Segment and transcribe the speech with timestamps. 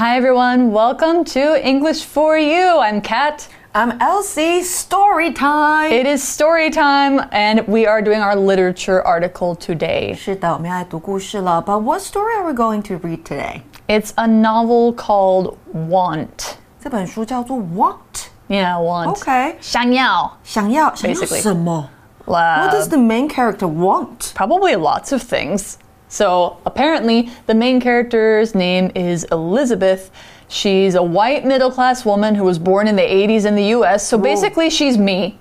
[0.00, 2.78] Hi everyone, welcome to English for You.
[2.78, 3.46] I'm Kat.
[3.74, 4.62] I'm Elsie.
[4.62, 5.92] Story time.
[5.92, 10.14] It is story time, and we are doing our literature article today.
[10.14, 11.62] 是的，我们要来读故事了。
[11.62, 13.60] But what story are we going to read today?
[13.88, 16.54] It's a novel called Want.
[16.82, 18.28] 这本书叫做 Want。
[18.48, 19.08] Yeah, Want.
[19.08, 21.42] OK，想要.想要想要 Basically.
[21.42, 21.90] 什么
[22.26, 24.32] Uh, What does the main character want?
[24.34, 25.74] probably lots of things.
[26.15, 30.11] So, apparently, the main character's name is Elizabeth.
[30.47, 34.07] She's a white middle class woman who was born in the 80s in the US.
[34.07, 35.37] So, basically, she's me.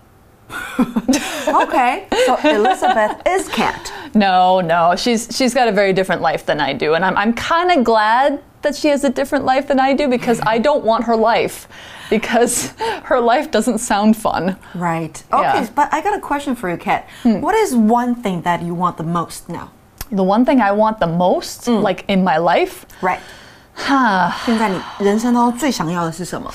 [1.47, 3.93] Okay, so Elizabeth is Kat.
[4.15, 7.33] No, no, she's she's got a very different life than I do, and I'm I'm
[7.35, 10.85] kind of glad that she has a different life than I do because I don't
[10.85, 11.69] want her life
[12.11, 12.71] because
[13.05, 14.57] her life doesn't sound fun.
[14.75, 15.23] Right.
[15.33, 15.69] Okay, Yeah.
[15.75, 17.09] but I got a question for you, Kat.
[17.23, 17.41] Hmm.
[17.41, 19.71] What is one thing that you want the most now?
[20.14, 23.20] The one thing I want the most, like in my life, Right.
[23.76, 26.52] 哈、现在你人生当中最想要的是什么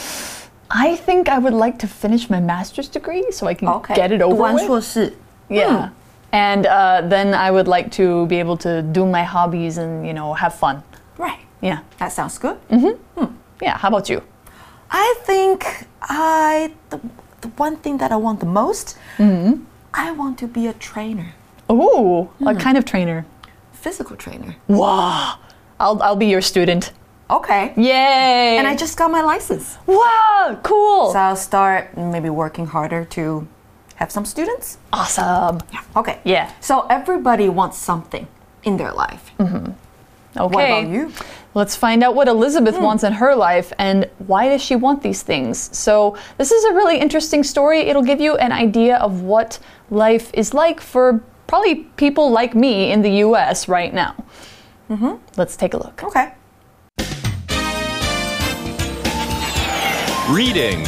[0.69, 4.09] I think I would like to finish my master's degree so I can ？OK， get
[4.09, 4.67] it 读 over 完 with.
[4.67, 5.13] 硕士。
[5.49, 5.91] Yeah.
[6.33, 10.13] And uh, then I would like to be able to do my hobbies and, you
[10.13, 10.83] know, have fun.
[11.17, 11.39] Right.
[11.61, 11.79] Yeah.
[11.99, 12.57] That sounds good.
[13.63, 13.79] Yeah.
[13.79, 14.21] How about you?
[14.91, 16.99] I think I the,
[17.41, 18.99] the one thing that I want the most.
[19.97, 21.35] I want to be a trainer,
[21.71, 23.25] Ooh, what kind of trainer?
[23.80, 24.56] Physical trainer.
[24.68, 25.40] Wow.
[25.80, 26.92] I'll, I'll be your student.
[27.30, 27.74] Okay.
[27.78, 28.58] Yay!
[28.58, 29.78] And I just got my license.
[29.86, 31.12] wow, cool.
[31.12, 33.48] So I'll start maybe working harder to
[33.96, 34.78] have some students.
[34.92, 35.60] awesome.
[35.72, 35.84] Yeah.
[35.96, 36.20] Okay.
[36.24, 36.52] Yeah.
[36.60, 38.28] So everybody wants something
[38.64, 39.32] in their life.
[40.38, 40.56] Okay.
[40.56, 41.12] What about you?
[41.54, 42.84] Let's find out what Elizabeth hmm.
[42.84, 45.76] wants in her life and why does she want these things.
[45.76, 47.82] So, this is a really interesting story.
[47.82, 52.92] It'll give you an idea of what life is like for probably people like me
[52.92, 54.16] in the US right now.
[54.88, 55.16] Mm-hmm.
[55.36, 56.04] Let's take a look.
[56.04, 56.32] Okay.
[60.30, 60.86] Reading.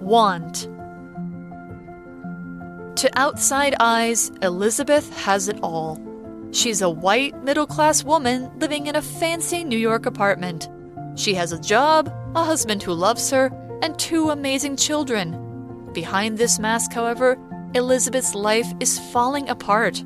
[0.00, 0.68] Want.
[2.96, 5.98] To outside eyes, Elizabeth has it all.
[6.50, 10.68] She's a white, middle class woman living in a fancy New York apartment.
[11.14, 13.50] She has a job, a husband who loves her,
[13.80, 15.51] and two amazing children.
[15.92, 17.38] Behind this mask, however,
[17.74, 20.02] Elizabeth's life is falling apart.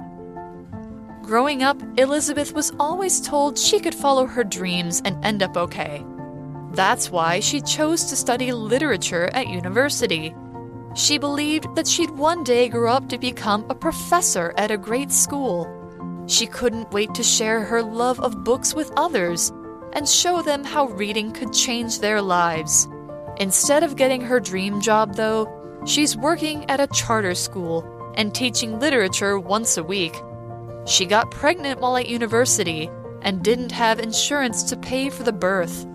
[1.23, 6.05] Growing up, Elizabeth was always told she could follow her dreams and end up okay.
[6.73, 10.35] That's why she chose to study literature at university.
[10.95, 15.11] She believed that she'd one day grow up to become a professor at a great
[15.11, 15.69] school.
[16.27, 19.53] She couldn't wait to share her love of books with others
[19.93, 22.89] and show them how reading could change their lives.
[23.39, 25.47] Instead of getting her dream job, though,
[25.87, 27.85] she's working at a charter school
[28.17, 30.15] and teaching literature once a week.
[30.87, 32.91] She got pregnant while at university
[33.23, 35.87] and didn't have insurance to pay for the birth.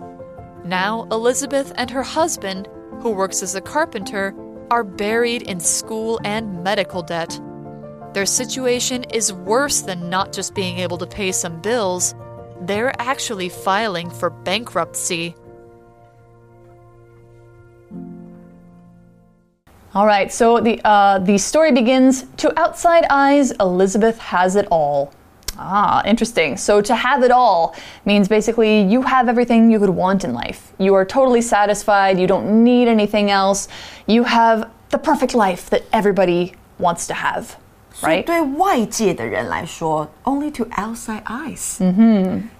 [0.64, 2.68] Now, Elizabeth and her husband,
[3.00, 4.34] who works as a carpenter,
[4.70, 7.40] are buried in school and medical debt.
[8.14, 12.14] Their situation is worse than not just being able to pay some bills,
[12.60, 15.34] they're actually filing for bankruptcy.
[19.94, 22.24] All right, so the uh, the story begins.
[22.38, 25.12] To outside eyes, Elizabeth has it all.
[25.58, 26.56] Ah, interesting.
[26.56, 27.76] So to have it all
[28.06, 30.72] means basically you have everything you could want in life.
[30.78, 32.18] You are totally satisfied.
[32.18, 33.68] You don't need anything else.
[34.06, 37.58] You have the perfect life that everybody wants to have,
[37.93, 38.23] 所以 right?
[38.25, 41.77] 对外界的人来说，only to outside eyes。
[41.79, 41.95] 嗯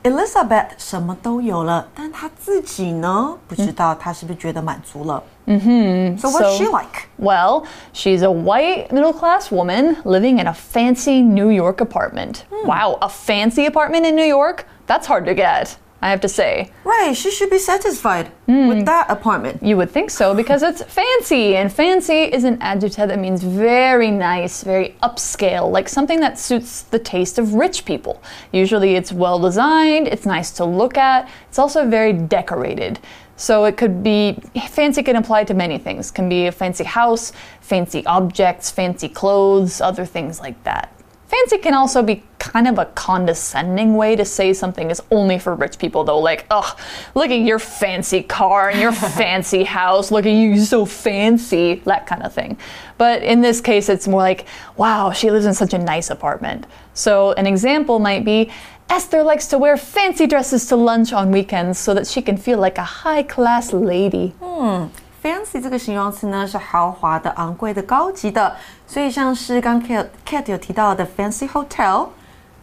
[0.04, 5.22] 哼，Elizabeth 什么都有了，但她自己呢，不知道她是不是觉得满足了。
[5.46, 7.08] 嗯哼，So what's So- she like?
[7.20, 12.40] Well, she's a white middle class woman living in a fancy New York apartment.
[12.66, 14.66] Wow, a fancy apartment in New York?
[14.88, 16.73] That's hard to get, I have to say.
[16.85, 18.67] Right, she should be satisfied hmm.
[18.67, 19.63] with that apartment.
[19.63, 24.11] You would think so because it's fancy, and fancy is an adjective that means very
[24.11, 28.21] nice, very upscale, like something that suits the taste of rich people.
[28.51, 32.99] Usually it's well designed, it's nice to look at, it's also very decorated.
[33.37, 34.39] So it could be
[34.69, 36.11] fancy can apply to many things.
[36.11, 40.93] Can be a fancy house, fancy objects, fancy clothes, other things like that.
[41.33, 45.55] Fancy can also be kind of a condescending way to say something is only for
[45.55, 46.19] rich people, though.
[46.19, 46.77] Like, oh,
[47.15, 50.11] look at your fancy car and your fancy house.
[50.11, 51.77] Look at you, you're so fancy.
[51.87, 52.59] That kind of thing.
[52.99, 54.45] But in this case, it's more like,
[54.77, 56.67] wow, she lives in such a nice apartment.
[56.93, 58.51] So an example might be
[58.91, 62.59] Esther likes to wear fancy dresses to lunch on weekends so that she can feel
[62.59, 64.35] like a high class lady.
[64.39, 64.89] Hmm.
[65.23, 68.57] Fancy 这个形容词呢是豪华的、昂贵的、高级的，
[68.89, 72.09] 所以像是刚 Kate Kate 有提到的 fancy hotel，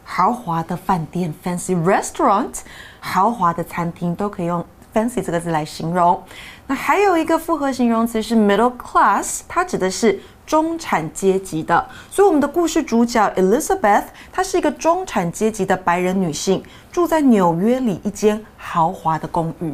[0.03, 2.49] 豪华的饭店 （fancy restaurant），
[2.99, 4.61] 豪华的餐厅都可以用
[4.93, 6.21] fancy 这个字来形容。
[6.67, 11.87] 那还有一个复合形容词是 middle class，它指的是中产阶级的。
[12.11, 14.03] 所以我们的故事主角 Elizabeth，
[14.33, 16.61] 她是一个中产阶级的白人女性，
[16.91, 19.73] 住在纽约里一间豪华的公寓。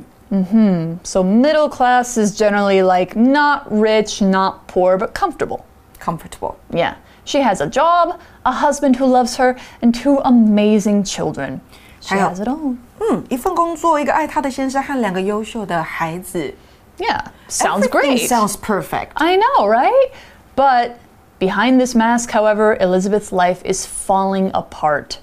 [1.02, 5.64] So middle class is generally like not rich, not poor, but comfortable.
[5.98, 6.54] Comfortable.
[6.70, 6.94] Yeah.
[7.24, 11.60] She has a job, a husband who loves her, and two amazing children.
[12.00, 12.76] She 还有- has it all.
[13.00, 16.54] 嗯，一份工作，一个爱她的先生和两个优秀的孩子。
[16.98, 17.24] Yeah.
[17.48, 18.28] Sounds Everything great.
[18.28, 19.10] Sounds perfect.
[19.14, 20.10] I know, right?
[20.54, 20.92] But
[21.38, 25.18] behind this mask, however, Elizabeth's life is falling apart.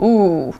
[0.00, 0.54] Ooh.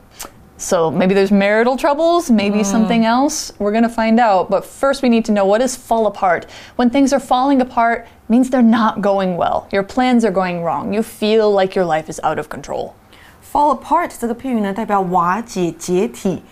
[0.62, 3.53] So maybe there's marital troubles, maybe something else.
[3.61, 4.50] We're going to find out.
[4.50, 6.47] But first, we need to know what is fall apart.
[6.75, 9.69] When things are falling apart, means they're not going well.
[9.70, 10.93] Your plans are going wrong.
[10.93, 12.94] You feel like your life is out of control.
[13.41, 16.43] Fall apart 这个片语呢，代表瓦解、解体。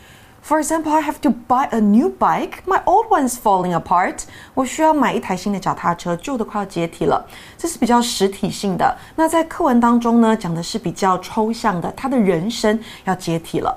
[0.44, 2.62] For example, I have to buy a new bike.
[2.64, 4.20] My old one's falling apart.
[4.54, 7.26] 我需要买一台新的脚踏车，旧的快要解体了。
[7.58, 8.96] 这是比较实体性的。
[9.16, 13.76] 那在课文当中呢，讲的是比较抽象的，他的人生要解体了。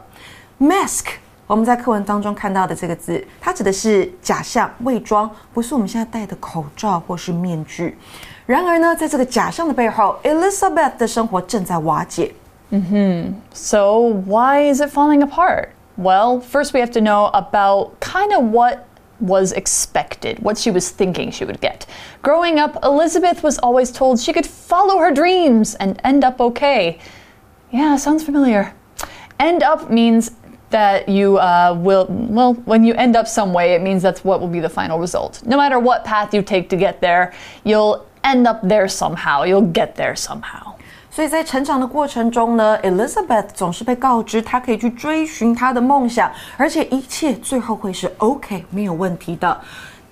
[0.60, 1.06] Mask，
[1.48, 7.98] 我们在课文当中看到的这个字，它指的是假象、伪装，不是我们现在戴的口罩或是面具。
[8.46, 12.34] 然而呢，在这个假象的背后，Elizabeth 的生活正在瓦解。
[13.54, 15.70] So, why is it falling apart?
[15.98, 18.86] Well, first we have to know about kind of what
[19.20, 21.88] was expected, what she was thinking she would get.
[22.22, 27.00] Growing up, Elizabeth was always told she could follow her dreams and end up okay.
[27.72, 28.74] Yeah, sounds familiar.
[29.40, 30.32] End up means
[30.74, 34.40] that you uh, will, well, when you end up some way, it means that's what
[34.40, 35.42] will be the final result.
[35.46, 37.32] No matter what path you take to get there,
[37.64, 39.44] you'll end up there somehow.
[39.44, 40.74] You'll get there somehow.
[41.12, 49.60] 所以在成长的过程中呢，Elizabeth 总是被告知她可以去追寻她的梦想，而且一切最后会是 OK 没有问题的。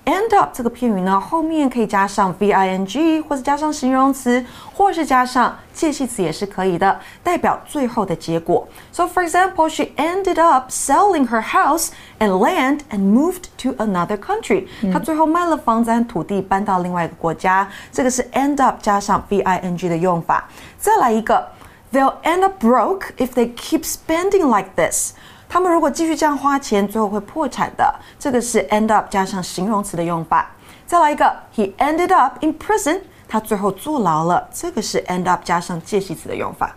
[0.04, 4.42] End up 这个片语呢，后面可以加上 v i n g，或者加上形容词，
[4.72, 8.66] 或是加上介系词也是可以的，代表最后的结果。
[8.90, 14.66] So for example, she ended up selling her house and land and moved to another country.
[14.90, 17.68] 她最后卖了房子和土地，搬到另外一个国家。
[17.92, 20.48] 这个是 end up 加上 v i n g 的用法。
[20.78, 21.46] 再来一个，
[21.92, 25.12] They'll end up broke if they keep spending like this.
[25.52, 27.94] 他们如果继续这样花钱，最后会破产的。
[28.18, 30.50] 这个是 end up 加上形容词的用法。
[30.86, 33.00] 再来一个，He ended up in prison.
[33.28, 34.48] 他最后坐牢了。
[34.52, 36.74] 这个是 end up 加上介系词的用法。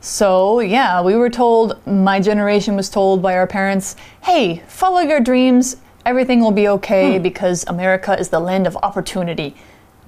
[0.00, 5.20] So, yeah, we were told, my generation was told by our parents, hey, follow your
[5.20, 9.54] dreams, everything will be okay because America is the land of opportunity.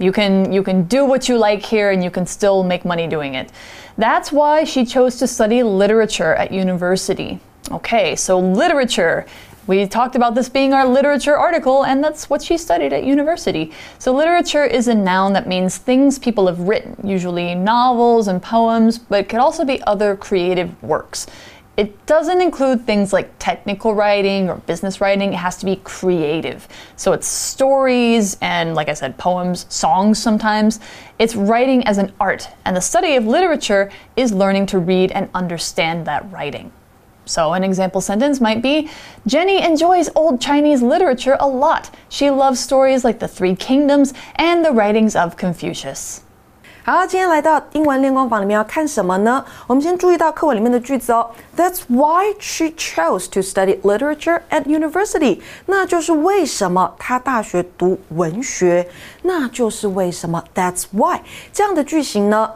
[0.01, 3.07] You can you can do what you like here and you can still make money
[3.07, 3.51] doing it.
[3.97, 7.39] That's why she chose to study literature at university.
[7.69, 9.25] Okay, so literature.
[9.67, 13.71] We talked about this being our literature article, and that's what she studied at university.
[13.99, 18.97] So, literature is a noun that means things people have written, usually novels and poems,
[18.97, 21.27] but it could also be other creative works.
[21.81, 26.67] It doesn't include things like technical writing or business writing, it has to be creative.
[26.95, 30.79] So, it's stories and, like I said, poems, songs sometimes.
[31.17, 35.27] It's writing as an art, and the study of literature is learning to read and
[35.33, 36.71] understand that writing.
[37.25, 38.87] So, an example sentence might be
[39.25, 41.89] Jenny enjoys old Chinese literature a lot.
[42.09, 46.21] She loves stories like the Three Kingdoms and the writings of Confucius.
[46.83, 49.45] 好，今天来到英文练功房里面要看什么呢？
[49.67, 51.29] 我们先注意到课文里面的句子哦。
[51.55, 55.41] That's why she chose to study literature at university。
[55.67, 58.87] 那就是为什么她大学读文学。
[59.21, 61.19] 那就是为什么 That's why
[61.53, 62.49] 这样的句型呢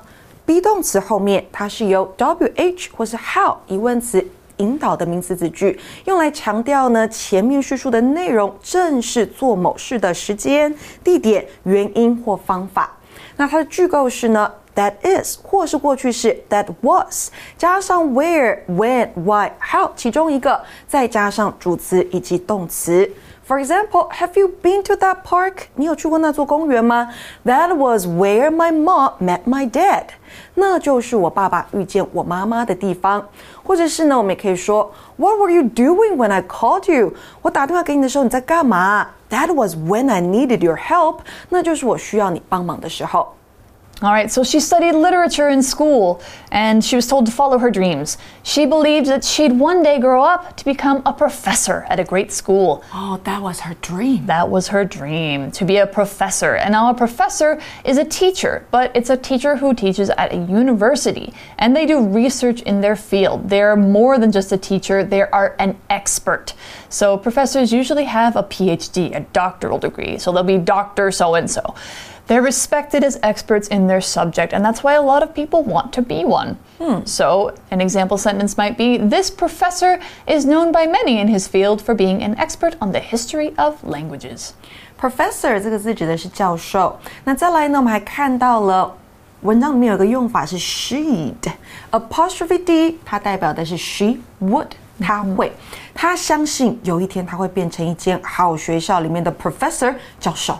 [0.44, 4.26] ？be 动词后面它是由 wh 或是 how 疑问词。
[4.58, 12.95] 引导的名词子句，用来强调呢前面叙述的内容正是做某事的时间、地点、原因或方法。
[13.37, 23.11] 那它的句构是呢，that is 或是过去式 that was，加上 where、when、why、how 其中一个，再加上主词以及动词。
[23.49, 25.55] For example, have you been to that park?
[25.75, 27.13] 你有去过那座公园吗？
[27.45, 30.05] That was where my mom met my dad.
[30.55, 33.27] 那就是我爸爸遇见我妈妈的地方。
[33.65, 37.13] 或者是呢，我们也可以说，What were you doing when I called you?
[37.43, 41.21] 我打电话给你的时候你在干嘛 ？That was when I needed your help.
[41.49, 43.34] 那就是我需要你帮忙的时候。
[44.02, 46.22] All right, so she studied literature in school
[46.52, 48.18] and she was told to follow her dreams.
[48.44, 52.34] She believed that she'd one day grow up to become a professor at a great
[52.34, 52.84] school.
[52.94, 54.26] Oh, that was her dream.
[54.26, 56.56] That was her dream, to be a professor.
[56.56, 60.38] And now a professor is a teacher, but it's a teacher who teaches at a
[60.38, 63.50] university and they do research in their field.
[63.50, 66.54] They're more than just a teacher, they are an expert.
[66.90, 70.18] So professors usually have a PhD, a doctoral degree.
[70.18, 71.12] So they'll be Dr.
[71.12, 71.76] so and so.
[72.27, 75.93] They're respected as experts in their subject, and that's why a lot of people want
[75.95, 76.57] to be one.
[77.05, 81.83] So, an example sentence might be This professor is known by many in his field
[81.83, 84.53] for being an expert on the history of languages.
[85.01, 86.97] Professor 这个字指的是教授。
[87.25, 88.97] 那再来呢，我们还看到了
[89.43, 94.69] 文章里面有个用法是 she'd，apostrophe d，它代表的是 she would。
[95.03, 95.51] 他会，
[95.95, 100.59] 他相信有一天他会变成一间好学校里面的 professor 教授。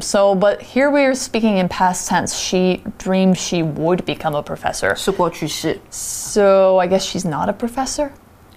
[0.00, 2.34] So, but here we are speaking in past tense.
[2.34, 4.94] She dreamed she would become a professor.
[4.94, 5.80] 是过去式。
[5.90, 8.10] So, I guess she's not a professor?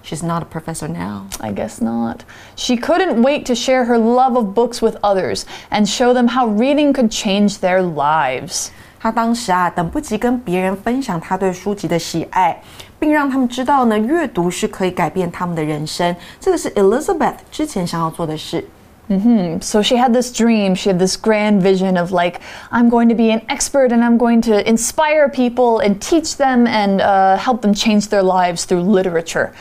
[0.04, 1.28] She's not a professor now.
[1.40, 2.22] I guess not.
[2.56, 6.48] She couldn't wait to share her love of books with others and show them how
[6.48, 8.70] reading could change their lives.
[9.00, 12.60] 他当时啊，等不及跟别人分享他对书籍的喜爱，
[13.00, 16.16] 并让他们知道呢，阅读是可以改变他们的人生。
[16.40, 18.68] 这个是 Elizabeth 之前想要做的事。
[19.09, 22.41] So she had this dream, she had this grand vision of like,
[22.73, 26.67] I'm going to be an expert and I'm going to inspire people and teach them
[26.67, 29.55] and uh, help them change their lives through literature.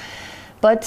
[0.61, 0.83] But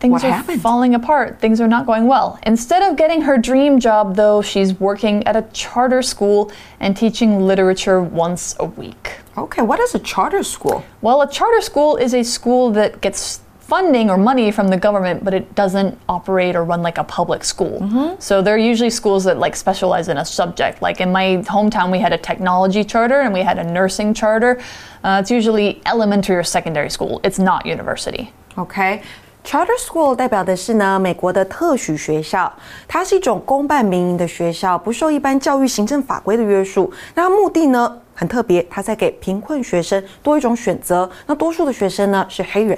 [0.00, 0.60] things What are happened?
[0.60, 1.38] falling apart.
[1.40, 2.38] Things are not going well.
[2.42, 7.46] Instead of getting her dream job, though, she's working at a charter school and teaching
[7.46, 9.12] literature once a week.
[9.38, 10.84] Okay, what is a charter school?
[11.00, 15.23] Well, a charter school is a school that gets funding or money from the government,
[15.23, 17.79] but it doesn't operate or run like a public school.
[18.17, 20.81] So they're usually schools that like specialize in a subject.
[20.81, 24.59] Like in my hometown, we had a technology charter and we had a nursing charter.
[25.03, 27.21] Uh, it's usually elementary or secondary school.
[27.23, 28.31] It's not university.
[28.55, 32.51] OK。Charter school 代表的是呢，美国的特许学校，
[32.87, 36.91] 它是一种公办民营的学校，不受一般教育行政法规的约束。
[37.13, 41.09] 那它目的呢很特别，它在给贫困学生多一种选择。
[41.25, 42.77] 那多数的学生呢是黑人。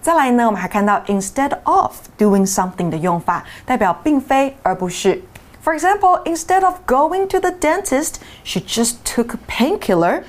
[0.00, 5.20] 再来呢，我们还看到 instead of doing something 的用法，代表并非而不是。
[5.64, 10.22] For example, instead of going to the dentist, she just took a painkiller.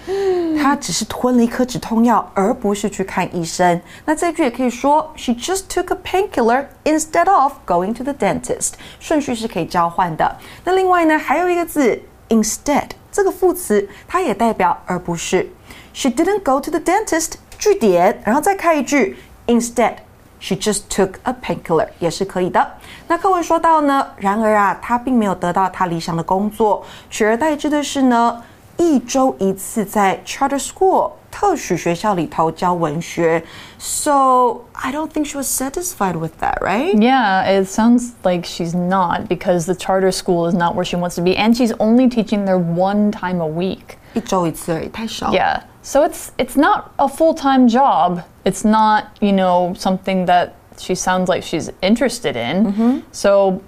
[0.60, 3.80] 她只是吞了一颗止痛药，而不是去看医生。
[4.06, 8.72] 那这句也可以说 She just took a painkiller instead of going to the dentist.
[9.00, 10.38] 顺序是可以交换的。
[10.64, 15.48] 那另外呢，还有一个字 instead 这个副词，它也代表而不是。
[15.94, 17.34] She didn't go to the dentist.
[17.60, 22.74] 句点，然后再开一句 instead。She just took a painkiller，也是可以的。
[23.08, 28.40] 那课文说到呢，然而啊，她并没有得到她理想的工作，取而代之的是呢，
[28.78, 33.44] 一周一次在 charter school 特许学校里头教文学。
[33.80, 36.94] So I don't think she was satisfied with that, right?
[36.94, 41.16] Yeah, it sounds like she's not because the charter school is not where she wants
[41.16, 43.98] to be, and she's only teaching there one time a week.
[44.14, 45.32] 一周一次而已，太少。
[45.32, 45.62] Yeah.
[45.83, 48.25] So it's it's not a full-time job.
[48.45, 52.67] It's not, you know, something that she sounds like she's interested in.
[52.73, 52.99] Mm-hmm.
[53.13, 53.63] So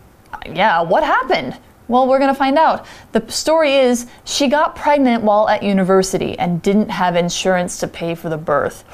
[0.46, 1.56] yeah, what happened?
[1.86, 2.86] Well, we're going to find out.
[3.12, 8.14] The story is she got pregnant while at university and didn't have insurance to pay
[8.14, 8.84] for the birth.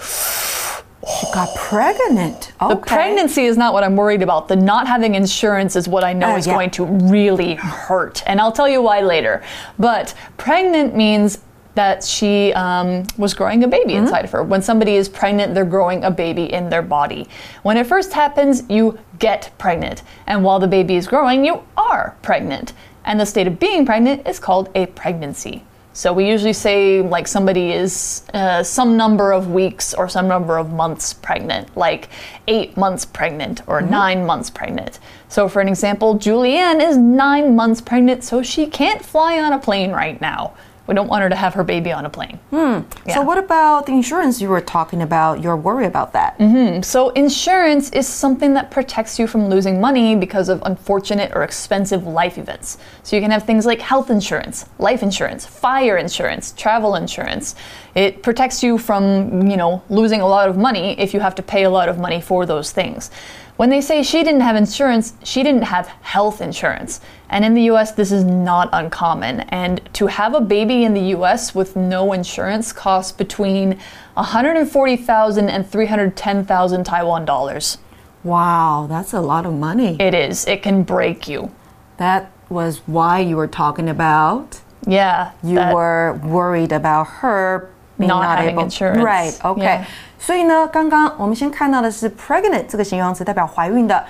[1.08, 2.52] She got pregnant.
[2.60, 2.74] Okay.
[2.74, 4.48] The pregnancy is not what I'm worried about.
[4.48, 6.52] The not having insurance is what I know Oh, is yeah.
[6.52, 8.22] going to really hurt.
[8.26, 9.42] And I'll tell you why later.
[9.78, 11.38] But pregnant means
[11.80, 14.04] that she um, was growing a baby Mm-hmm.
[14.04, 14.42] inside of her.
[14.42, 17.22] When somebody is pregnant, they're growing a baby in their body.
[17.62, 20.02] When it first happens, you get pregnant.
[20.26, 22.74] And while the baby is growing, you are pregnant.
[23.06, 25.64] And the state of being pregnant is called a pregnancy.
[25.92, 30.54] So we usually say like somebody is uh, some number of weeks or some number
[30.62, 32.10] of months pregnant, like
[32.46, 35.00] eight months pregnant or nine months pregnant.
[35.28, 39.58] So for an example, Julianne is nine months pregnant, so she can't fly on a
[39.58, 40.52] plane right now.
[40.90, 42.40] We don't want her to have her baby on a plane.
[42.50, 42.80] Hmm.
[43.06, 43.20] So Yeah.
[43.20, 45.40] what about the insurance you were talking about?
[45.40, 46.36] You're worried about that.
[46.40, 46.82] Mm-hmm.
[46.82, 52.08] So, insurance is something that protects you from losing money because of unfortunate or expensive
[52.08, 52.76] life events.
[53.04, 57.54] So, you can have things like health insurance, life insurance, fire insurance, travel insurance.
[57.94, 61.42] It protects you from, you know, losing a lot of money if you have to
[61.42, 63.12] pay a lot of money for those things.
[63.60, 67.02] When they say she didn't have insurance, she didn't have health insurance.
[67.28, 69.40] And in the US, this is not uncommon.
[69.50, 73.78] And to have a baby in the US with no insurance costs between
[74.14, 77.76] 140,000 and 310,000 Taiwan dollars.
[78.24, 79.98] Wow, that's a lot of money.
[80.00, 80.46] It is.
[80.46, 81.50] It can break you.
[81.98, 85.32] That was why you were talking about Yeah.
[85.42, 87.68] You that- were worried about her
[87.99, 88.63] Not not, having able.
[88.63, 89.03] insurance.
[89.03, 89.33] Right.
[89.41, 89.63] Okay.
[89.63, 89.85] Yeah.
[90.19, 94.03] 所以呢，刚刚我们先看到的是 pregnant 这个形容词，代表怀孕的。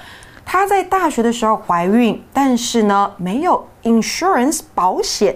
[0.44, 5.36] 她在大学的时候怀孕，但是呢，没有 insurance 保险，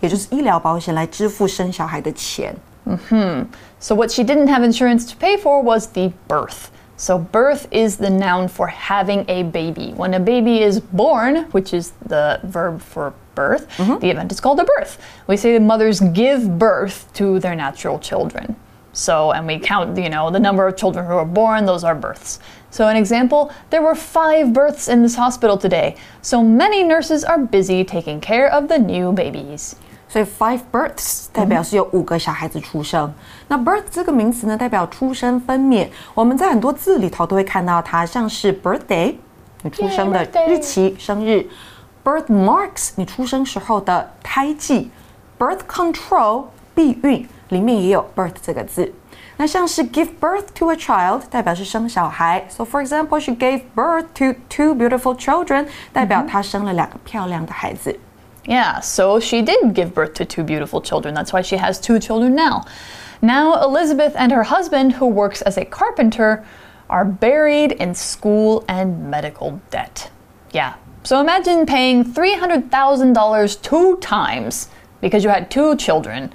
[0.00, 2.54] 也就是医疗保险来支付生小孩的钱。
[3.78, 6.68] So, what she didn't have insurance to pay for was the birth.
[6.96, 9.94] So, birth is the noun for having a baby.
[9.96, 13.66] When a baby is born, which is the verb for birth,
[14.00, 14.98] the event is called a birth.
[15.26, 18.56] We say the mothers give birth to their natural children.
[18.92, 21.94] So, and we count, you know, the number of children who are born, those are
[21.94, 22.40] births.
[22.70, 25.94] So, an example there were five births in this hospital today.
[26.22, 29.74] So, many nurses are busy taking care of the new babies.
[30.08, 33.14] 所以 five births 代表是有五个小孩子出生。
[33.46, 35.86] 那 birth 这个名词呢，代表出生分娩。
[36.12, 39.14] 我们在很多字里头都会看到它，像是 birthday，
[39.62, 41.46] 你出生的 Yay, birthday 日期、生日
[42.04, 44.90] ；birthmarks，你出生时候的胎记；
[45.38, 48.92] birth control，避孕，里面也有 birth 这个字。
[49.36, 52.44] 那像是 give birth to a child，代表是生小孩。
[52.50, 57.98] So for example, she gave birth to two beautiful children，代表她生了两个漂亮的孩子。
[58.44, 61.14] Yeah, so she did give birth to two beautiful children.
[61.14, 62.64] That's why she has two children now.
[63.20, 66.42] Now, Elizabeth and her husband, who works as a carpenter,
[66.88, 70.10] are buried in school and medical debt.
[70.52, 74.68] Yeah, so imagine paying $300,000 two times
[75.00, 76.30] because you had two children,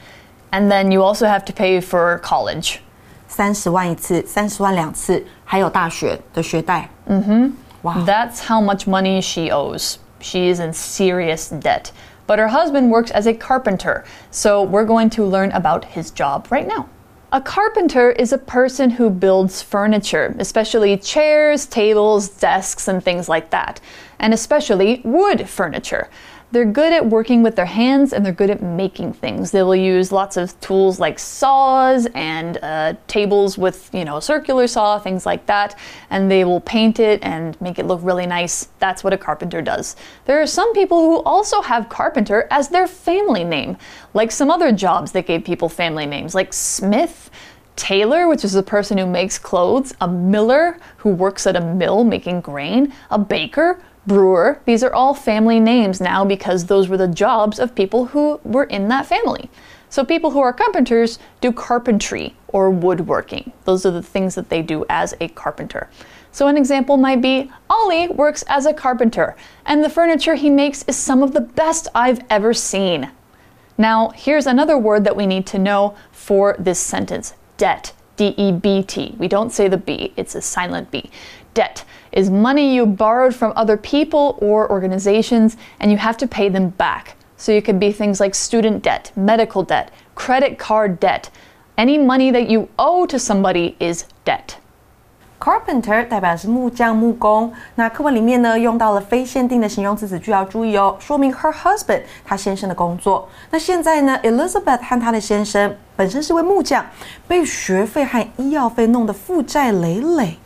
[0.51, 2.79] and then you also have to pay for college.
[3.27, 6.89] 三十万一次，三十万两次，还有大学的学贷。
[7.07, 9.98] 嗯哼，哇， That's how much money she owes.
[10.22, 11.91] She is in serious debt.
[12.27, 16.48] But her husband works as a carpenter, so we're going to learn about his job
[16.50, 16.86] right now.
[17.32, 23.50] A carpenter is a person who builds furniture, especially chairs, tables, desks, and things like
[23.50, 23.80] that,
[24.18, 26.10] and especially wood furniture.
[26.52, 29.52] They're good at working with their hands and they're good at making things.
[29.52, 34.23] They will use lots of tools like saws and uh, tables with, you know, a
[34.23, 35.78] circular saw, things like that,
[36.11, 38.69] and they will paint it and make it look really nice.
[38.80, 39.95] That's what a carpenter does.
[40.25, 43.76] There are some people who also have carpenter as their family name,
[44.12, 47.30] like some other jobs that gave people family names, like Smith.
[47.76, 52.04] Tailor, which is the person who makes clothes, a miller who works at a mill
[52.04, 54.61] making grain, a baker, brewer.
[54.64, 58.64] These are all family names now because those were the jobs of people who were
[58.64, 59.51] in that family.
[59.88, 63.53] So people who are carpenters do carpentry or woodworking.
[63.64, 65.90] Those are the things that they do as a carpenter.
[66.33, 69.35] So an example might be Ollie works as a carpenter,
[69.66, 73.11] and the furniture he makes is some of the best I've ever seen.
[73.77, 77.92] Now, here's another word that we need to know for this sentence debt.
[78.16, 79.16] D E B T.
[79.18, 81.11] We don't say the B, it's a silent B.
[81.55, 86.49] Debt is money you borrowed from other people or organizations and you have to pay
[86.49, 87.15] them back.
[87.38, 91.30] So it could be things like student debt, medical debt, credit card debt.
[91.78, 94.56] Any money that you owe to somebody is debt.
[95.38, 97.51] Carpenter 代表是木匠、木工。
[97.75, 103.28] 那课文里面呢，用到了非限定的形容词子句，要注意哦，说明 her husband 她先生的工作。
[103.51, 106.86] 那现在呢，Elizabeth 和她的先生本身是位木匠，
[107.28, 110.38] 被学费和医药费弄得负债累累。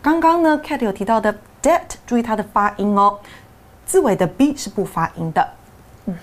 [0.00, 3.18] 刚刚呢，Kat 有提到的 debt，注意它的发音哦，
[3.84, 5.48] 字尾的 b 是不发音的。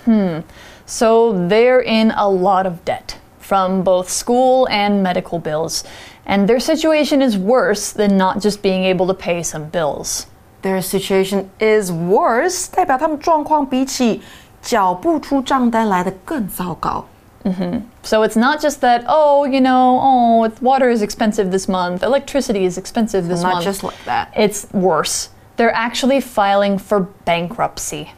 [0.05, 0.43] Hmm.
[0.85, 5.81] So they're in a lot of debt from both school and medical bills,
[6.25, 10.23] and their situation is worse than not just being able to pay some bills.
[10.63, 14.21] Their situation is worse，代表他们状况比起
[14.61, 17.05] 缴不出账单来的更糟糕。
[17.45, 17.87] Mm-hmm.
[18.01, 22.65] So it's not just that, oh, you know, oh, water is expensive this month, electricity
[22.65, 23.65] is expensive this Not month.
[23.65, 24.33] just like that.
[24.35, 25.29] It's worse.
[25.57, 28.13] They're actually filing for bankruptcy.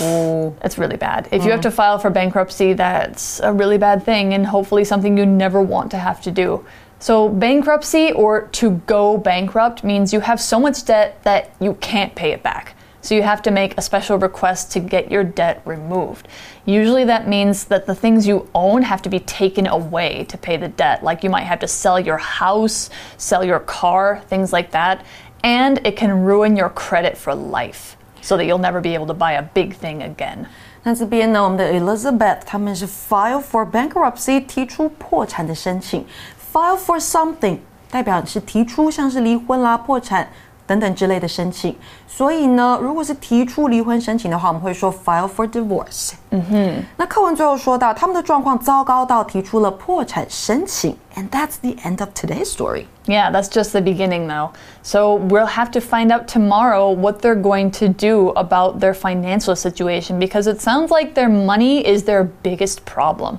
[0.00, 0.56] Ooh.
[0.62, 1.28] It's really bad.
[1.30, 1.64] If you have mm.
[1.64, 5.90] to file for bankruptcy, that's a really bad thing and hopefully something you never want
[5.90, 6.64] to have to do.
[6.98, 12.14] So, bankruptcy or to go bankrupt means you have so much debt that you can't
[12.14, 12.76] pay it back.
[13.01, 16.27] So, you have to make a special request to get your debt removed.
[16.65, 20.57] Usually, that means that the things you own have to be taken away to pay
[20.57, 21.03] the debt.
[21.03, 25.05] Like you might have to sell your house, sell your car, things like that.
[25.43, 29.13] And it can ruin your credit for life so that you'll never be able to
[29.13, 30.47] buy a big thing again.
[30.83, 36.05] 那这边呢，我们的 Elizabeth 他们是 file for bankruptcy 提出破产的申请，
[36.51, 40.27] file for something 代表是提出像是离婚啦、破产
[40.71, 41.75] 等等之类的申请。
[42.07, 46.13] 所以呢，如果是提出离婚申请的话，我们会说 file for divorce。
[46.31, 46.83] 嗯哼。
[46.97, 52.85] 那课文最后说到，他们的状况糟糕到提出了破产申请，and that's the end of today's story.
[53.05, 54.49] Yeah, that's just the beginning though.
[54.83, 59.55] So we'll have to find out tomorrow what they're going to do about their financial
[59.55, 63.37] situation because it sounds like their money is their biggest problem.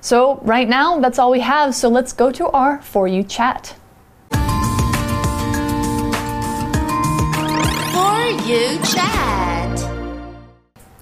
[0.00, 1.74] So right now, that's all we have.
[1.74, 3.74] So let's go to our For You chat.
[7.99, 9.77] For You chat.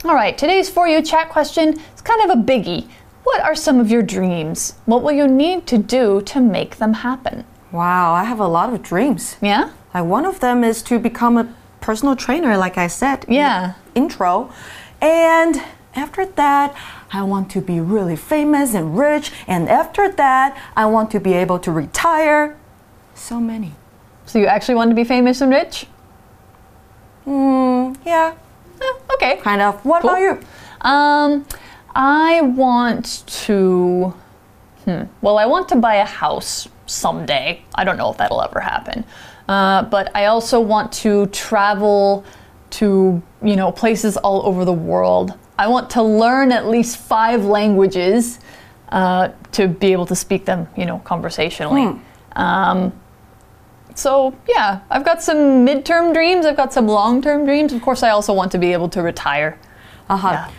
[0.04, 2.90] All right, today's For You chat question is kind of a biggie.
[3.24, 4.74] What are some of your dreams?
[4.86, 7.46] What will you need to do to make them happen?
[7.72, 9.36] Wow, I have a lot of dreams.
[9.44, 9.74] Yeah?
[9.94, 13.26] Like one of them is to become a personal trainer, like I said.
[13.26, 13.74] in Yeah.
[13.94, 14.52] intro.
[15.00, 15.62] And
[15.94, 16.76] after that,
[17.14, 19.32] I want to be really famous and rich.
[19.48, 22.58] And after that, I want to be able to retire.
[23.14, 23.74] So many.
[24.26, 25.86] So you actually want to be famous and rich?
[27.28, 28.34] Hmm, yeah,
[28.82, 29.36] Eh, okay.
[29.38, 29.84] kind of.
[29.86, 30.12] What Cool.
[30.12, 30.40] about you?
[30.82, 31.46] Um,
[31.94, 34.14] I want to.
[34.86, 35.04] Hmm.
[35.22, 37.62] Well, I want to buy a house someday.
[37.76, 39.04] I don't know if that'll ever happen.
[39.50, 42.24] Uh, but I also want to travel
[42.70, 45.34] to, you know, places all over the world.
[45.60, 48.40] I want to learn at least five languages
[48.90, 52.00] uh, to be able to speak them, you know, conversationally.
[52.38, 52.94] Um,
[53.98, 56.46] so yeah, I've got some midterm dreams.
[56.46, 57.74] I've got some long-term dreams.
[57.74, 59.60] Of course, I also want to be able to retire.
[60.10, 60.30] Uh-huh.
[60.32, 60.52] Yeah.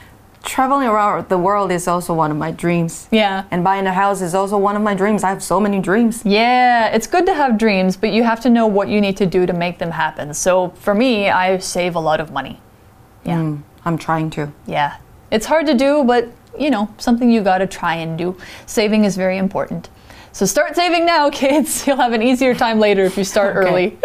[0.42, 3.08] Traveling around the world is also one of my dreams.
[3.10, 3.44] Yeah.
[3.50, 5.22] And buying a house is also one of my dreams.
[5.22, 6.22] I have so many dreams.
[6.24, 9.26] Yeah, it's good to have dreams, but you have to know what you need to
[9.26, 10.34] do to make them happen.
[10.34, 12.60] So for me, I save a lot of money.
[13.24, 13.38] Yeah.
[13.38, 14.52] Mm, I'm trying to.
[14.66, 14.96] Yeah.
[15.30, 18.36] It's hard to do, but you know, something you got to try and do.
[18.66, 19.90] Saving is very important.
[20.38, 21.84] So start saving now, kids.
[21.84, 23.68] You'll have an easier time later if you start Okay.
[23.68, 23.98] early.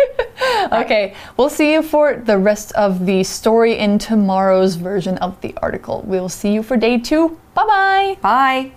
[0.82, 5.54] okay, we'll see you for the rest of the story in tomorrow's version of the
[5.62, 6.02] article.
[6.08, 7.40] We'll see you for day two.
[7.54, 8.18] Bye bye.
[8.24, 8.72] Bye.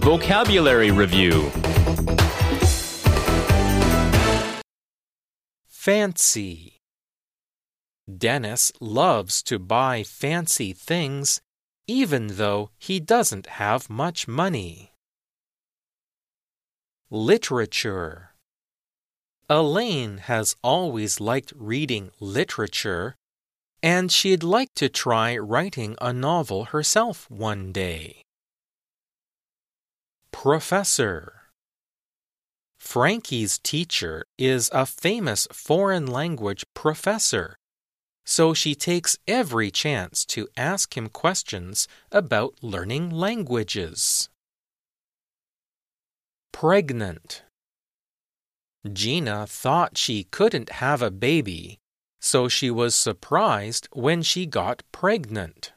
[0.00, 1.52] Vocabulary Review
[5.68, 6.80] Fancy
[8.18, 11.40] Dennis loves to buy fancy things
[11.90, 14.92] even though he doesn't have much money.
[17.10, 18.30] Literature
[19.48, 23.16] Elaine has always liked reading literature,
[23.82, 28.22] and she'd like to try writing a novel herself one day.
[30.30, 31.50] Professor
[32.78, 37.56] Frankie's teacher is a famous foreign language professor,
[38.30, 44.28] so she takes every chance to ask him questions about learning languages.
[46.52, 47.42] Pregnant
[48.92, 51.80] Gina thought she couldn't have a baby,
[52.20, 55.72] so she was surprised when she got pregnant.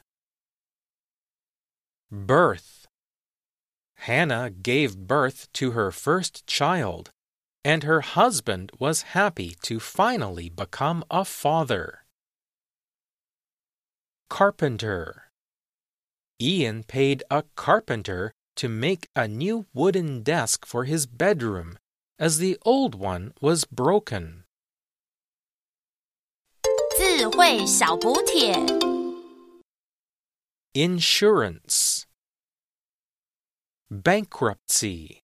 [2.12, 2.86] Birth
[3.96, 7.10] Hannah gave birth to her first child,
[7.64, 12.03] and her husband was happy to finally become a father.
[14.29, 15.29] Carpenter
[16.41, 21.77] Ian paid a carpenter to make a new wooden desk for his bedroom,
[22.17, 24.43] as the old one was broken.
[26.97, 28.53] 智慧小补帖。
[30.73, 32.05] Insurance
[33.89, 35.22] Bankruptcy